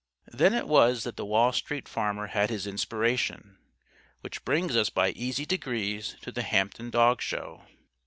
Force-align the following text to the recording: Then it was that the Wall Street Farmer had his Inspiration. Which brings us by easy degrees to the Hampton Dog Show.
Then 0.33 0.55
it 0.55 0.67
was 0.67 1.03
that 1.03 1.15
the 1.15 1.27
Wall 1.27 1.53
Street 1.53 1.87
Farmer 1.87 2.25
had 2.25 2.49
his 2.49 2.65
Inspiration. 2.65 3.59
Which 4.21 4.43
brings 4.43 4.75
us 4.75 4.89
by 4.89 5.09
easy 5.11 5.45
degrees 5.45 6.15
to 6.23 6.31
the 6.31 6.41
Hampton 6.41 6.89
Dog 6.89 7.21
Show. 7.21 7.65